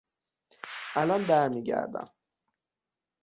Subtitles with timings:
[0.95, 2.11] الان برمیگردم.